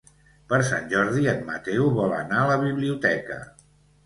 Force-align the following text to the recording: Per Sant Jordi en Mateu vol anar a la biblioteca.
Per 0.53 0.59
Sant 0.69 0.87
Jordi 0.93 1.27
en 1.33 1.43
Mateu 1.49 1.91
vol 1.99 2.17
anar 2.21 2.41
a 2.45 2.49
la 2.53 2.57
biblioteca. 2.65 3.39